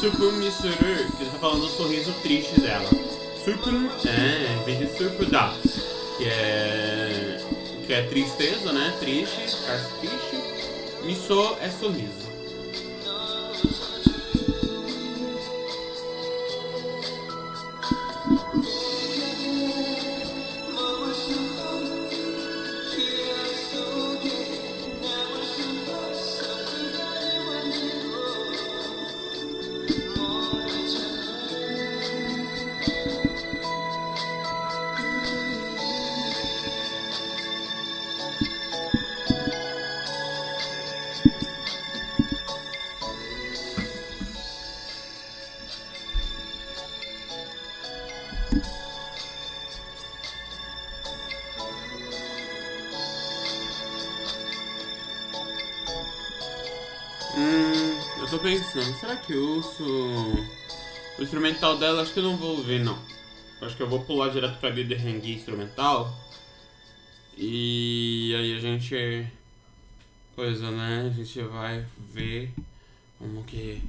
Surpumi 0.00 0.50
Surur, 0.50 1.16
que 1.18 1.24
tá 1.24 1.38
falando 1.40 1.64
o 1.64 1.68
sorriso 1.68 2.12
triste 2.22 2.60
dela. 2.60 2.88
Surpum, 3.44 3.88
é, 4.06 4.64
vem 4.64 4.78
de 4.78 4.96
surprudar, 4.96 5.52
que 6.16 6.24
é 6.24 7.07
que 7.88 7.94
é 7.94 8.02
tristeza, 8.02 8.70
né? 8.70 8.94
Triste, 9.00 9.48
ficar 9.48 9.82
triste. 9.98 11.06
Miso 11.06 11.56
é 11.62 11.70
sorriso. 11.70 12.27
Instrumental 61.58 61.76
dela? 61.76 62.02
Acho 62.02 62.12
que 62.12 62.20
eu 62.20 62.24
não 62.24 62.36
vou 62.36 62.56
ouvir, 62.58 62.80
não. 62.80 62.98
Acho 63.60 63.76
que 63.76 63.82
eu 63.82 63.88
vou 63.88 64.04
pular 64.04 64.28
direto 64.28 64.58
pra 64.60 64.70
Guilherme 64.70 65.16
Hangui 65.16 65.34
instrumental. 65.34 66.16
E 67.36 68.32
aí 68.36 68.56
a 68.56 68.60
gente. 68.60 69.26
Coisa, 70.36 70.70
né? 70.70 71.10
A 71.10 71.14
gente 71.14 71.42
vai 71.42 71.84
ver 71.98 72.52
como 73.18 73.42
que. 73.44 73.82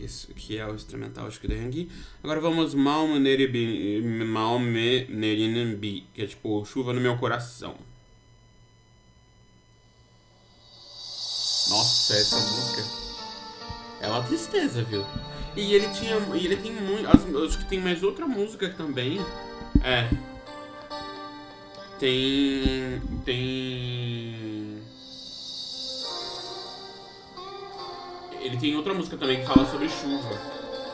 Isso 0.00 0.34
que 0.34 0.58
é 0.58 0.66
o 0.66 0.74
instrumental 0.74 1.26
acho 1.26 1.40
que 1.40 1.48
do 1.48 1.54
Hangui. 1.54 1.88
Agora 2.22 2.40
vamos. 2.40 2.74
Malme 2.74 3.20
Nerinambi, 5.08 6.06
que 6.12 6.22
é 6.22 6.26
tipo 6.26 6.64
chuva 6.66 6.92
no 6.92 7.00
meu 7.00 7.16
coração. 7.16 7.76
Nossa, 11.68 12.14
essa 12.14 12.36
música. 12.36 12.82
É 14.00 14.08
uma 14.08 14.22
tristeza, 14.22 14.82
viu? 14.82 15.04
E 15.56 15.74
ele 15.74 15.88
tinha. 15.88 16.16
E 16.34 16.46
ele 16.46 16.56
tem 16.56 16.72
muito. 16.72 17.08
Acho 17.08 17.58
que 17.58 17.64
tem 17.66 17.80
mais 17.80 18.02
outra 18.02 18.26
música 18.26 18.68
também. 18.70 19.20
É. 19.82 20.08
Tem. 21.98 23.02
Tem. 23.24 24.78
Ele 28.40 28.56
tem 28.56 28.76
outra 28.76 28.94
música 28.94 29.16
também 29.16 29.40
que 29.40 29.46
fala 29.46 29.66
sobre 29.70 29.88
chuva. 29.88 30.40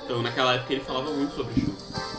Então 0.05 0.23
naquela 0.23 0.55
época 0.55 0.73
ele 0.73 0.83
falava 0.83 1.11
muito 1.13 1.35
sobre 1.35 1.61
chuva. 1.61 2.14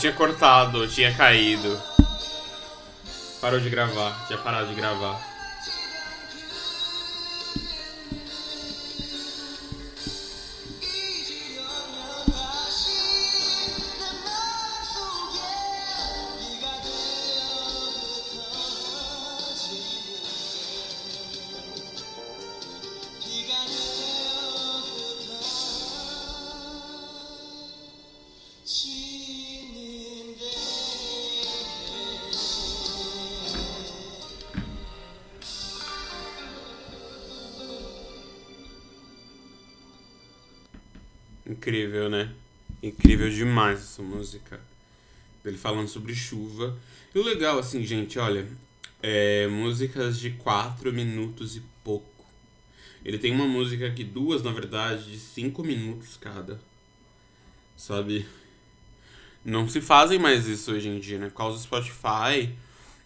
Tinha 0.00 0.12
cortado, 0.14 0.88
tinha 0.88 1.14
caído. 1.14 1.78
Parou 3.38 3.60
de 3.60 3.68
gravar, 3.68 4.26
tinha 4.26 4.38
parado 4.38 4.68
de 4.68 4.74
gravar. 4.74 5.29
Incrível, 41.90 42.08
né? 42.08 42.32
Incrível 42.80 43.28
demais 43.28 43.80
essa 43.80 44.00
música. 44.00 44.60
Ele 45.44 45.58
falando 45.58 45.88
sobre 45.88 46.14
chuva. 46.14 46.78
E 47.12 47.18
o 47.18 47.24
legal, 47.24 47.58
assim, 47.58 47.84
gente, 47.84 48.16
olha, 48.16 48.46
é 49.02 49.48
músicas 49.48 50.20
de 50.20 50.30
4 50.30 50.92
minutos 50.92 51.56
e 51.56 51.62
pouco. 51.82 52.24
Ele 53.04 53.18
tem 53.18 53.32
uma 53.32 53.44
música 53.44 53.88
aqui, 53.88 54.04
duas, 54.04 54.40
na 54.40 54.52
verdade, 54.52 55.10
de 55.10 55.18
5 55.18 55.64
minutos 55.64 56.16
cada. 56.16 56.60
Sabe? 57.76 58.24
Não 59.44 59.68
se 59.68 59.80
fazem 59.80 60.16
mais 60.16 60.46
isso 60.46 60.70
hoje 60.70 60.88
em 60.88 61.00
dia, 61.00 61.18
né? 61.18 61.28
Por 61.28 61.34
causa 61.34 61.56
do 61.56 61.62
Spotify, 61.62 62.54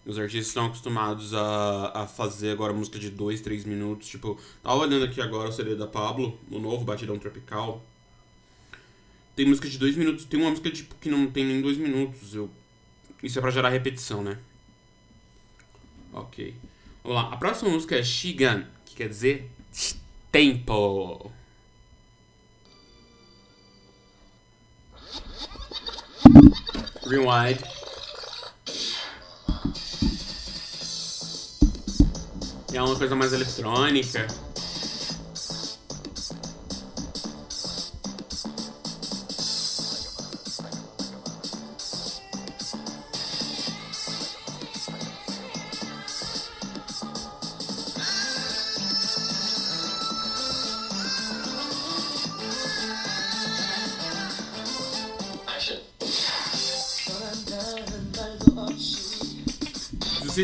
os 0.05 0.19
artistas 0.19 0.49
estão 0.49 0.67
acostumados 0.67 1.33
a, 1.33 2.03
a 2.03 2.07
fazer 2.07 2.51
agora 2.51 2.75
música 2.75 2.99
de 2.99 3.09
2, 3.09 3.41
3 3.41 3.65
minutos. 3.65 4.09
Tipo, 4.09 4.39
tava 4.63 4.77
olhando 4.77 5.07
aqui 5.07 5.23
agora 5.23 5.49
o 5.49 5.53
CD 5.53 5.75
da 5.75 5.87
Pablo, 5.87 6.39
o 6.51 6.59
novo 6.59 6.85
Batidão 6.85 7.19
Tropical. 7.19 7.83
Tem 9.37 9.47
música 9.47 9.69
de 9.69 9.79
2 9.79 9.97
minutos, 9.97 10.25
tem 10.25 10.41
uma 10.41 10.51
música 10.51 10.71
tipo, 10.71 10.95
que 11.01 11.11
não 11.11 11.31
tem 11.31 11.45
nem 11.45 11.61
2 11.61 11.77
minutos. 11.77 12.35
Eu... 12.35 12.51
Isso 13.23 13.39
é 13.39 13.43
pra 13.43 13.51
gerar 13.51 13.71
repetição, 13.71 14.23
né? 14.23 14.39
Ok. 16.13 16.55
Vamos 17.03 17.23
lá. 17.23 17.33
A 17.33 17.37
próxima 17.37 17.71
música 17.71 17.97
é 17.97 18.03
Shigan, 18.03 18.67
que 18.87 18.95
quer 18.95 19.09
dizer 19.09 19.51
tempo. 20.31 21.33
Rewind. 27.07 27.61
É 32.73 32.83
uma 32.83 32.97
coisa 32.97 33.15
mais 33.15 33.33
eletrônica. 33.33 34.27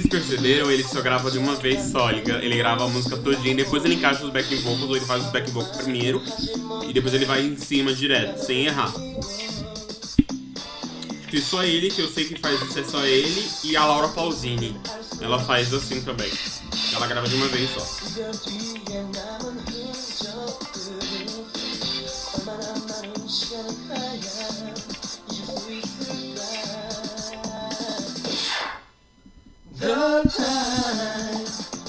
Vocês 0.00 0.06
perceberam, 0.06 0.70
ele 0.70 0.82
só 0.84 1.00
grava 1.00 1.30
de 1.30 1.38
uma 1.38 1.54
vez 1.56 1.90
só. 1.90 2.10
Ele, 2.10 2.20
gra- 2.22 2.44
ele 2.44 2.56
grava 2.56 2.84
a 2.84 2.88
música 2.88 3.16
todinha, 3.16 3.54
depois 3.54 3.84
ele 3.84 3.94
encaixa 3.94 4.24
os 4.24 4.30
back 4.30 4.54
vocals, 4.56 4.82
ou 4.88 4.96
ele 4.96 5.04
faz 5.04 5.24
os 5.24 5.30
back 5.30 5.50
vocals 5.50 5.76
primeiro, 5.78 6.22
e 6.88 6.92
depois 6.92 7.12
ele 7.14 7.24
vai 7.24 7.42
em 7.44 7.56
cima 7.56 7.92
direto, 7.92 8.38
sem 8.44 8.66
errar. 8.66 8.92
Que 11.28 11.40
só 11.40 11.62
ele, 11.62 11.90
que 11.90 12.00
eu 12.00 12.08
sei 12.08 12.24
que 12.24 12.40
faz 12.40 12.60
isso, 12.60 12.78
é 12.78 12.84
só 12.84 13.04
ele, 13.06 13.48
e 13.64 13.76
a 13.76 13.84
Laura 13.84 14.08
Pausini. 14.08 14.76
Ela 15.20 15.38
faz 15.38 15.72
assim 15.72 16.00
também. 16.00 16.30
Ela 16.92 17.06
grava 17.06 17.28
de 17.28 17.34
uma 17.36 17.46
vez 17.46 17.70
só. 17.70 17.86
The 30.00 30.22
time 30.34 31.44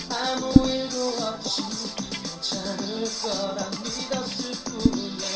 아무 0.10 0.68
일도 0.68 0.96
없이 1.24 1.64
괜찮을 1.96 3.08
거라 3.22 3.70
믿었을 3.80 4.52
뿐이야 4.66 5.28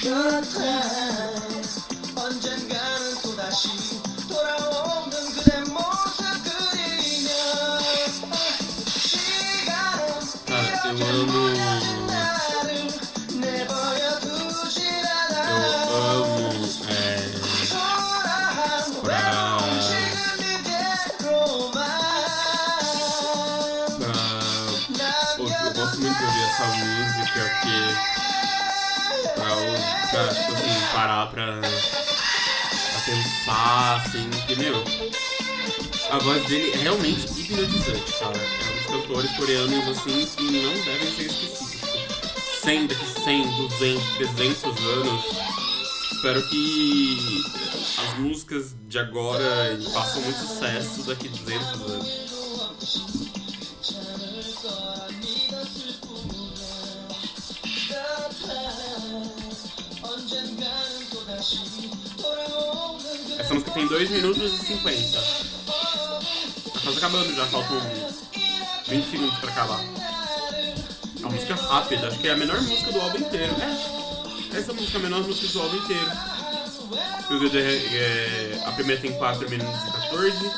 The 0.00 0.40
time 0.54 1.68
언젠가는 2.16 3.04
또다시 3.22 3.68
돌아오는 4.26 5.12
그대 5.34 5.60
모습 5.70 6.24
그리며 6.44 7.28
시간은 8.96 10.08
amo. 10.88 11.49
Música 27.34 27.50
porque 27.62 29.30
pra, 29.34 29.48
eu- 29.50 30.10
pra 30.10 30.28
tipo 30.34 30.52
assim, 30.52 30.80
parar 30.92 31.26
pra, 31.30 31.60
pra 31.60 33.00
pensar, 33.06 33.96
assim, 34.04 34.28
que, 34.46 34.56
meu, 34.56 34.82
a 36.10 36.18
voz 36.18 36.44
dele 36.46 36.72
é 36.72 36.76
realmente 36.78 37.26
hipnotizante, 37.40 38.12
cara. 38.18 38.36
É 38.36 38.70
um 38.70 38.76
dos 38.76 38.86
cantores 39.06 39.30
coreanos, 39.36 39.88
assim, 39.88 40.26
que 40.36 40.42
não 40.42 40.72
devem 40.84 41.14
ser 41.16 41.26
esquecidos. 41.26 41.70
100, 42.62 42.86
daqui 42.88 43.06
100, 43.24 43.68
200, 43.68 44.16
300 44.16 44.64
anos, 44.86 45.24
espero 46.12 46.42
que 46.48 47.42
as 48.06 48.18
músicas 48.18 48.74
de 48.86 48.98
agora 48.98 49.78
façam 49.94 50.20
muito 50.22 50.38
sucesso 50.40 51.02
daqui 51.04 51.28
200 51.28 51.80
anos. 51.90 53.29
Tem 63.70 63.86
2 63.86 64.10
minutos 64.10 64.52
e 64.54 64.66
50. 64.66 65.20
Tá 66.72 66.80
quase 66.82 66.98
acabando 66.98 67.34
já, 67.34 67.46
faltam 67.46 67.80
20 68.88 69.10
segundos 69.10 69.38
pra 69.38 69.50
acabar. 69.50 69.80
É 69.80 71.20
uma 71.20 71.30
música 71.30 71.54
rápida, 71.54 72.08
acho 72.08 72.18
que 72.18 72.28
é 72.28 72.32
a 72.32 72.36
menor 72.36 72.60
música 72.62 72.92
do 72.92 73.00
álbum 73.00 73.18
inteiro. 73.18 73.54
É, 73.60 74.58
essa 74.58 74.72
música 74.72 74.98
é 74.98 75.00
a 75.00 75.02
menor 75.04 75.22
música 75.22 75.52
do 75.52 75.62
álbum 75.62 75.76
inteiro. 75.76 76.10
Good 77.28 77.56
é, 77.56 78.60
a 78.66 78.72
primeira 78.72 79.00
tem 79.00 79.12
4 79.12 79.48
minutos 79.48 79.80
e 79.82 79.92
14, 79.92 80.50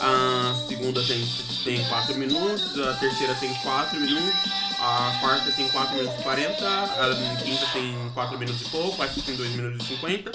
a 0.00 0.54
segunda 0.66 1.02
tem, 1.02 1.28
tem 1.64 1.84
4 1.84 2.14
minutos, 2.14 2.80
a 2.80 2.94
terceira 2.94 3.34
tem 3.34 3.52
4 3.56 4.00
minutos, 4.00 4.34
a 4.80 5.18
quarta 5.20 5.52
tem 5.52 5.68
4 5.68 5.96
minutos 5.96 6.18
e 6.18 6.22
40, 6.22 6.66
a 6.66 7.36
quinta 7.42 7.66
tem 7.74 8.10
4 8.14 8.38
minutos 8.38 8.62
e 8.62 8.64
pouco, 8.70 9.02
a 9.02 9.06
sexta 9.06 9.22
tem 9.22 9.36
2 9.36 9.50
minutos 9.50 9.84
e 9.84 9.88
50. 9.96 10.32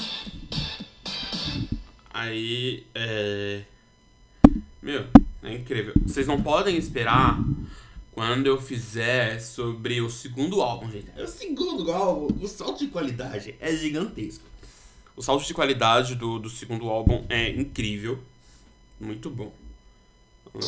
Aí, 2.19 2.85
é. 2.93 3.61
Meu, 4.81 5.05
é 5.41 5.53
incrível. 5.53 5.93
Vocês 6.05 6.27
não 6.27 6.43
podem 6.43 6.75
esperar 6.75 7.39
quando 8.11 8.45
eu 8.45 8.61
fizer 8.61 9.39
sobre 9.39 10.01
o 10.01 10.09
segundo 10.09 10.61
álbum, 10.61 10.91
gente. 10.91 11.09
O 11.17 11.25
segundo 11.25 11.89
álbum, 11.89 12.43
o 12.43 12.47
salto 12.47 12.79
de 12.79 12.87
qualidade 12.87 13.55
é 13.61 13.73
gigantesco. 13.73 14.43
O 15.15 15.21
salto 15.21 15.45
de 15.45 15.53
qualidade 15.53 16.15
do, 16.15 16.39
do 16.39 16.49
segundo 16.49 16.89
álbum 16.89 17.25
é 17.29 17.51
incrível. 17.51 18.19
Muito 18.99 19.29
bom. 19.29 19.53
Vamos 20.51 20.67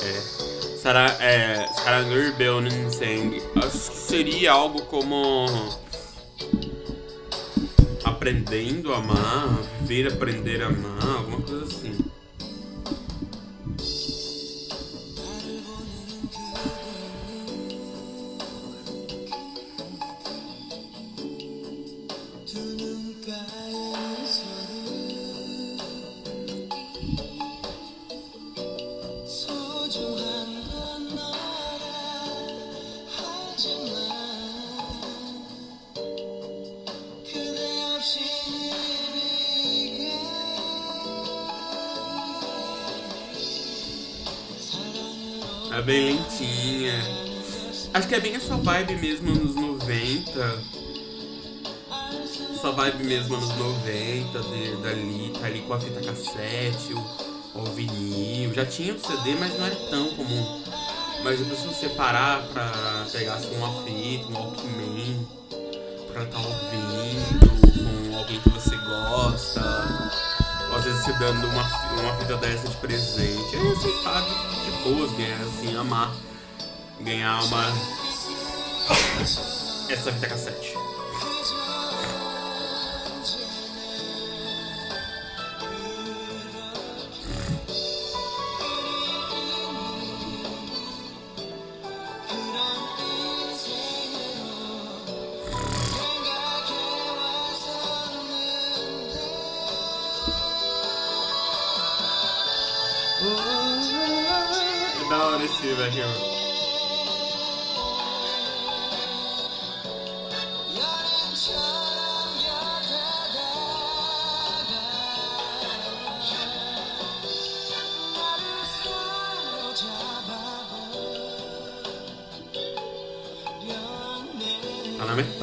ver. 0.00 0.08
É. 0.08 0.76
Sarah, 0.78 1.16
é, 1.22 1.66
Sarah 1.68 2.02
Belnen 2.36 2.90
Seng. 2.90 3.40
Acho 3.54 3.90
que 3.92 3.96
seria 3.96 4.52
algo 4.52 4.86
como. 4.86 5.46
Aprendendo 8.18 8.92
a 8.92 8.98
amar, 8.98 9.62
viver 9.82 10.12
aprender 10.12 10.60
a 10.60 10.66
amar, 10.66 11.18
alguma 11.18 11.40
coisa 11.40 11.64
assim. 11.66 11.96
Acho 47.98 48.06
que 48.06 48.14
é 48.14 48.20
bem 48.20 48.36
essa 48.36 48.56
vibe 48.56 48.94
mesmo 48.94 49.28
anos 49.32 49.56
90. 49.56 50.62
Essa 52.54 52.70
vibe 52.70 53.02
mesmo 53.02 53.34
anos 53.34 53.48
90, 53.58 54.38
de, 54.38 54.76
dali, 54.76 55.32
tá 55.32 55.46
ali 55.46 55.62
com 55.62 55.74
a 55.74 55.80
fita 55.80 56.00
cassete, 56.00 56.94
o, 56.94 57.60
o 57.60 57.64
vinil. 57.74 58.54
Já 58.54 58.64
tinha 58.64 58.94
o 58.94 59.00
CD, 59.00 59.34
mas 59.40 59.58
não 59.58 59.66
era 59.66 59.74
tão 59.90 60.14
comum. 60.14 60.62
Mas 61.24 61.40
depois 61.40 61.58
se 61.58 61.66
você 61.66 61.88
parar 61.88 62.46
pra 62.52 63.04
pegar 63.10 63.34
assim, 63.34 63.56
uma 63.56 63.82
fita, 63.82 64.28
um 64.28 64.34
Walkman, 64.34 65.26
pra 66.12 66.22
estar 66.22 66.38
ouvindo, 66.38 68.10
com 68.10 68.16
alguém 68.16 68.40
que 68.40 68.48
você 68.50 68.76
gosta. 68.76 69.60
Ou 70.70 70.76
às 70.76 70.84
vezes 70.84 71.04
você 71.04 71.12
dando 71.14 71.48
uma, 71.48 71.64
uma 72.00 72.16
fita 72.20 72.36
dessa 72.36 72.68
de 72.68 72.76
presente. 72.76 73.56
É 73.56 73.72
aceitável 73.72 74.36
de 74.64 74.70
boas 74.84 75.10
ganhar 75.16 75.40
assim, 75.40 75.76
amar. 75.76 76.14
Ganhar 77.00 77.42
uma. 77.44 77.64
Essa 79.88 80.12
fita 80.12 80.26
cassete. 80.28 80.74
É 105.00 105.08
da 105.08 105.16
hora 105.26 105.44
esse 105.44 105.72
velho. 105.74 106.37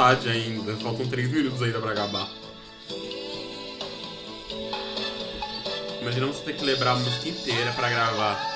Metade 0.06 0.30
ainda, 0.30 0.76
faltam 0.76 1.08
3 1.08 1.32
minutos 1.32 1.62
ainda 1.64 1.80
pra 1.80 1.92
acabar. 1.92 2.30
Imagina 6.00 6.28
você 6.28 6.44
ter 6.44 6.54
que 6.54 6.64
lembrar 6.64 6.92
a 6.92 6.96
música 6.96 7.30
inteira 7.30 7.72
pra 7.72 7.90
gravar. 7.90 8.55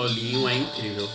Solinho 0.00 0.48
é 0.48 0.56
incrível. 0.56 1.06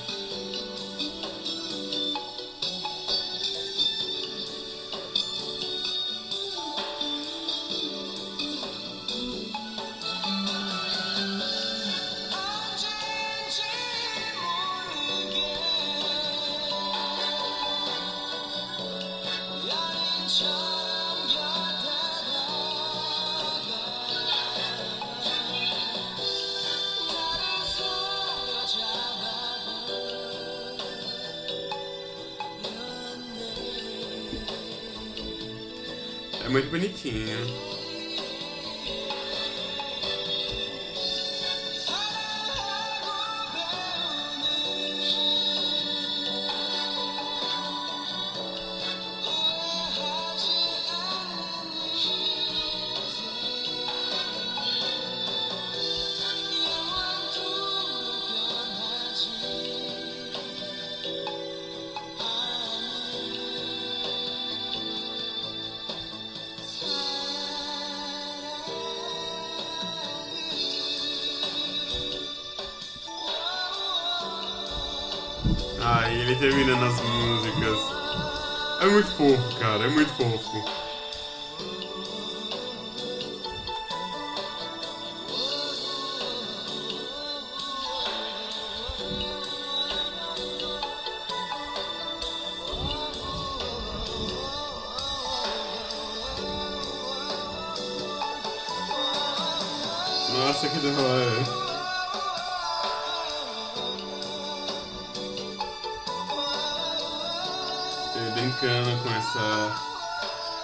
Brincando 108.65 109.03
com 109.03 109.09
essa 109.11 109.95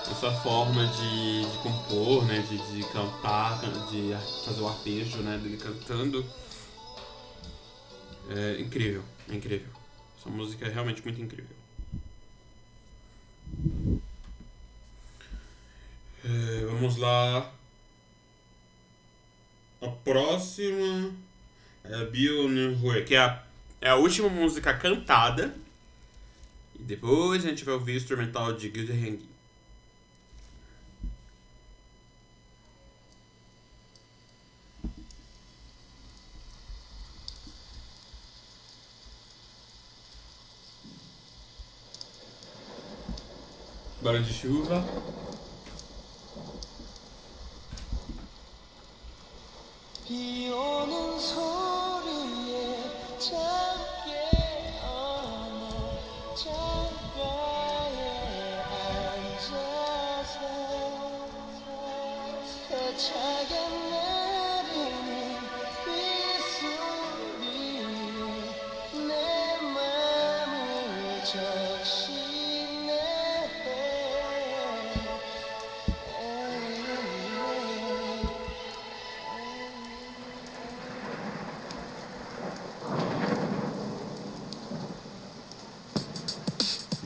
essa 0.09 0.31
forma 0.41 0.87
de, 0.87 1.45
de 1.45 1.57
compor, 1.59 2.25
né, 2.25 2.39
de, 2.49 2.57
de 2.57 2.83
cantar, 2.91 3.61
de 3.91 4.11
fazer 4.43 4.59
o 4.59 4.67
arpejo, 4.67 5.17
né, 5.17 5.37
dele 5.37 5.55
cantando. 5.57 6.25
É 8.27 8.59
incrível, 8.59 9.03
é 9.29 9.35
incrível. 9.35 9.69
Essa 10.17 10.31
música 10.31 10.65
é 10.65 10.69
realmente 10.69 11.03
muito 11.03 11.21
incrível. 11.21 11.55
É, 16.25 16.65
vamos 16.71 16.97
lá. 16.97 17.51
A 19.79 19.87
próxima 20.03 21.13
é 21.83 22.05
Bill 22.05 22.49
Nunhui, 22.49 23.03
que 23.03 23.13
é 23.13 23.19
a, 23.19 23.43
é 23.79 23.89
a 23.89 23.95
última 23.95 24.27
música 24.27 24.73
cantada. 24.73 25.60
Depois 26.91 27.45
a 27.45 27.47
gente 27.47 27.63
vai 27.63 27.73
ouvir 27.73 27.93
o 27.93 27.95
instrumental 27.95 28.51
de 28.51 28.67
Guilty 28.67 28.91
Hang. 28.91 29.29
Barulho 44.01 44.23
de 44.25 44.33
chuva. 44.33 44.85
비 50.05 50.51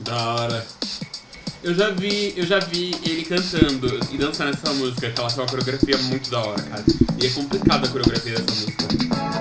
Da 0.06 0.34
hora. 0.34 0.66
Eu 1.64 1.74
já 1.74 1.90
vi, 1.90 2.32
eu 2.36 2.46
já 2.46 2.60
vi 2.60 2.94
ele 3.04 3.24
cantando 3.24 3.98
e 4.12 4.16
dançando 4.16 4.50
essa 4.50 4.72
música, 4.74 5.10
que 5.10 5.20
ela 5.20 5.28
tem 5.28 5.40
uma 5.40 5.48
coreografia 5.48 5.98
muito 5.98 6.30
da 6.30 6.40
hora, 6.40 6.62
cara. 6.62 6.84
E 7.20 7.26
é 7.26 7.30
complicada 7.30 7.88
a 7.88 7.90
coreografia 7.90 8.38
dessa 8.38 8.54
música. 8.54 9.35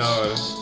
Da 0.00 0.59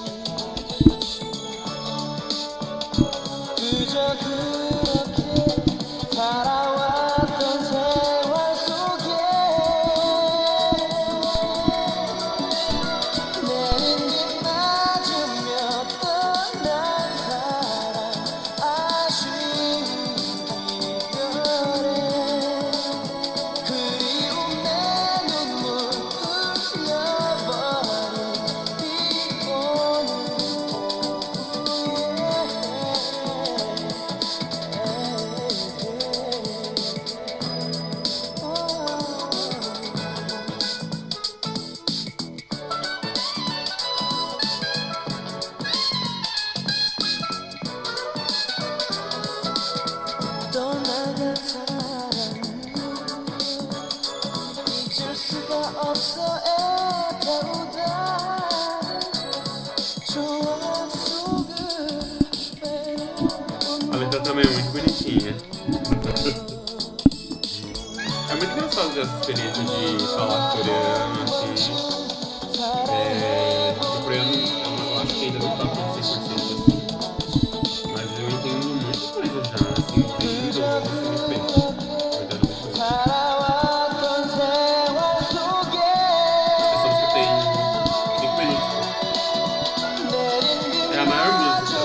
É 90.99 91.01
a 91.01 91.07
maior 91.07 91.61
música. 91.61 91.79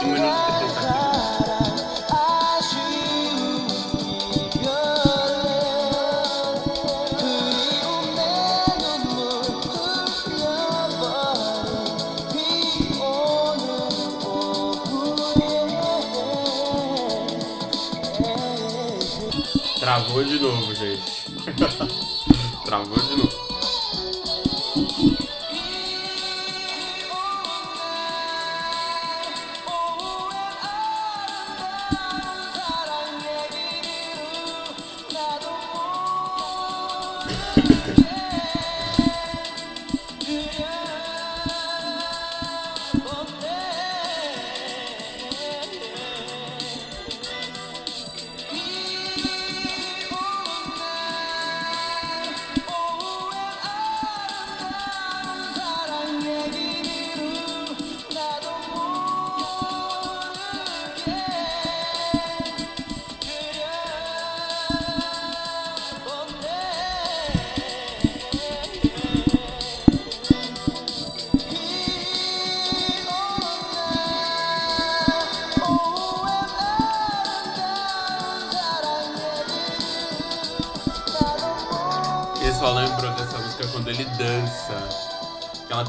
Cinco 0.00 0.10
minutos 0.10 0.48
depois 0.48 0.74
tá 0.74 0.80
aqui. 0.80 1.06
Travou 19.78 20.24
de 20.24 20.38
novo, 20.40 20.74
gente. 20.74 21.24
Travou 22.66 22.98
de 22.98 23.16
novo. 23.16 23.35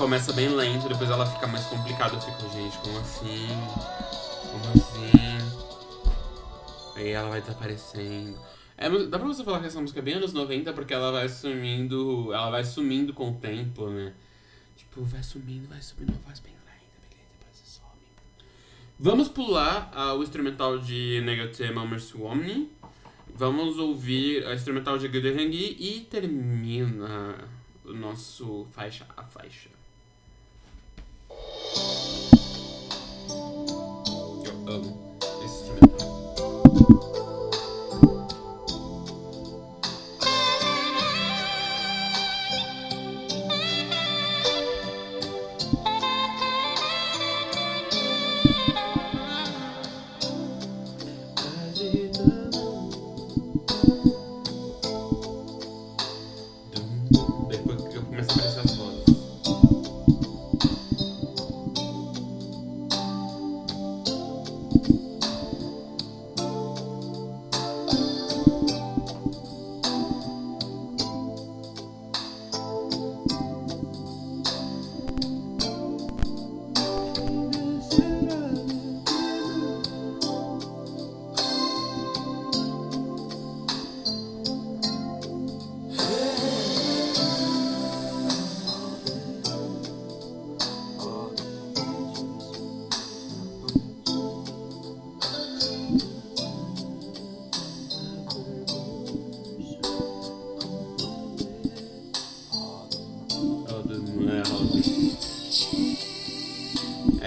Começa 0.07 0.31
bem 0.31 0.47
lenta, 0.47 0.87
depois 0.87 1.09
ela 1.09 1.25
fica 1.25 1.45
mais 1.47 1.65
complicada. 1.65 2.15
Eu 2.15 2.21
fico, 2.21 2.49
gente, 2.53 2.77
como 2.77 2.97
assim? 2.97 3.45
Como 4.49 4.63
assim? 4.73 5.11
Aí 6.95 7.09
ela 7.09 7.27
vai 7.27 7.41
desaparecendo. 7.41 8.39
É, 8.77 8.89
dá 8.89 9.19
pra 9.19 9.27
você 9.27 9.43
falar 9.43 9.59
que 9.59 9.65
essa 9.65 9.81
música 9.81 9.99
é 9.99 10.01
bem 10.01 10.13
anos 10.13 10.31
90 10.31 10.71
porque 10.71 10.93
ela 10.93 11.11
vai 11.11 11.27
sumindo. 11.27 12.31
Ela 12.31 12.49
vai 12.49 12.63
sumindo 12.63 13.13
com 13.13 13.31
o 13.31 13.33
tempo, 13.33 13.89
né? 13.89 14.13
Tipo, 14.77 15.03
vai 15.03 15.21
sumindo, 15.21 15.67
vai 15.67 15.81
subindo 15.81 16.11
uma 16.11 16.19
voz 16.19 16.39
bem 16.39 16.53
lenta, 16.53 16.97
beleza, 17.01 17.27
depois 17.37 17.57
você 17.57 17.65
some. 17.65 17.91
Vamos 18.97 19.27
pular 19.27 19.91
o 20.17 20.23
instrumental 20.23 20.79
de 20.79 21.19
Negatema 21.25 21.81
Omni. 21.81 22.71
Vamos 23.35 23.77
ouvir 23.77 24.47
a 24.47 24.55
instrumental 24.55 24.97
de 24.97 25.09
Gudehangi 25.09 25.75
e 25.77 26.07
termina 26.09 27.35
o 27.83 27.91
nosso 27.91 28.65
faixa 28.71 29.05
a 29.17 29.23
faixa. 29.23 29.76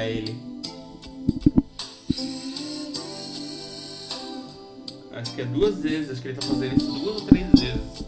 É 0.01 0.11
ele. 0.11 0.35
Acho 5.13 5.35
que 5.35 5.43
é 5.43 5.45
duas 5.45 5.83
vezes, 5.83 6.11
acho 6.11 6.23
que 6.23 6.29
ele 6.29 6.39
tá 6.39 6.47
fazendo 6.47 6.77
isso 6.79 6.91
duas 6.91 7.17
ou 7.17 7.27
três 7.27 7.47
vezes. 7.51 8.00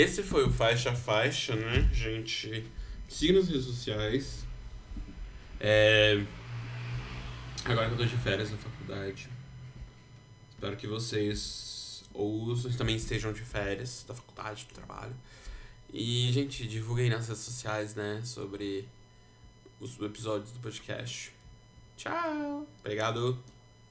Esse 0.00 0.22
foi 0.22 0.46
o 0.46 0.50
Faixa 0.50 0.92
a 0.92 0.96
Faixa, 0.96 1.54
né, 1.54 1.86
gente? 1.92 2.64
Siga 3.06 3.34
nas 3.34 3.48
redes 3.48 3.66
sociais. 3.66 4.46
É... 5.60 6.24
Agora 7.66 7.86
que 7.88 7.92
eu 7.92 7.98
tô 7.98 8.04
de 8.06 8.16
férias 8.16 8.50
na 8.50 8.56
faculdade. 8.56 9.28
Espero 10.52 10.74
que 10.78 10.86
vocês 10.86 12.02
e 12.14 12.76
também 12.78 12.96
estejam 12.96 13.30
de 13.30 13.42
férias 13.42 14.02
da 14.08 14.14
faculdade, 14.14 14.64
do 14.64 14.72
trabalho. 14.72 15.14
E, 15.92 16.32
gente, 16.32 16.66
divulguem 16.66 17.10
nas 17.10 17.28
redes 17.28 17.42
sociais, 17.42 17.94
né, 17.94 18.22
sobre 18.24 18.88
os 19.78 20.00
episódios 20.00 20.50
do 20.50 20.60
podcast. 20.60 21.30
Tchau! 21.98 22.66
Obrigado! 22.80 23.38